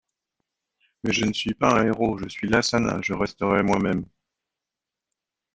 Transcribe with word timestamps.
Mais 1.03 1.11
je 1.13 1.25
ne 1.25 1.31
suis 1.31 1.53
pas 1.53 1.79
un 1.79 1.85
héros, 1.85 2.17
je 2.17 2.27
suis 2.27 2.49
Lassana, 2.49 2.99
je 3.03 3.13
resterai 3.13 3.61
moi-même. 3.61 4.03